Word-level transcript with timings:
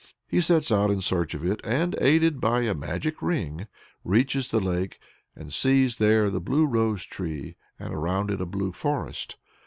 He 0.27 0.41
sets 0.41 0.71
out 0.71 0.89
in 0.89 0.99
search 0.99 1.35
of 1.35 1.45
it, 1.45 1.61
and, 1.63 1.95
aided 2.01 2.41
by 2.41 2.61
a 2.61 2.73
magic 2.73 3.21
ring, 3.21 3.67
reaches 4.03 4.49
the 4.49 4.59
lake, 4.59 4.97
"and 5.35 5.53
sees 5.53 5.99
there 5.99 6.31
the 6.31 6.41
blue 6.41 6.65
rose 6.65 7.05
tree, 7.05 7.55
and 7.77 7.93
around 7.93 8.31
it 8.31 8.41
a 8.41 8.47
blue 8.47 8.71
forest." 8.71 9.35